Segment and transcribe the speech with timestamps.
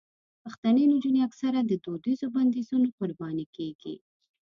[0.43, 3.95] پښتنې نجونې اکثره د دودیزو بندیزونو قرباني کېږي.